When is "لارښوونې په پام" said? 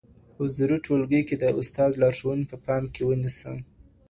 2.01-2.83